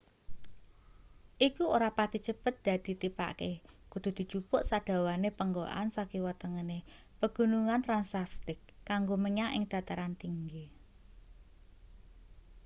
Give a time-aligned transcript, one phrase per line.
[1.47, 3.51] iku ora pati cepet dadi tipake
[3.91, 6.77] kudu dijupuk sadawane penggokan sakiwa tengene
[7.19, 8.59] pegunungan transacctic
[8.89, 10.65] kanggo menyang ing dataran tinggi